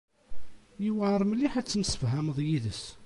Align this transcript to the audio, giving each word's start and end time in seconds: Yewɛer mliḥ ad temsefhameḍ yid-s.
Yewɛer 0.83 1.21
mliḥ 1.29 1.53
ad 1.55 1.67
temsefhameḍ 1.67 2.37
yid-s. 2.47 2.83